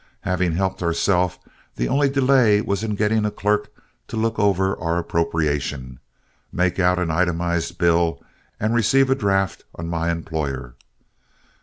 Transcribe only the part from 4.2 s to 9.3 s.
over our appropriation, make out an itemized bill, and receive a